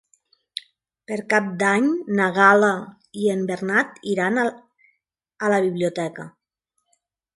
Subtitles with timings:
[1.09, 1.89] Per Cap d'Any
[2.19, 2.71] na Gal·la
[3.25, 6.27] i en Bernat iran a la biblioteca.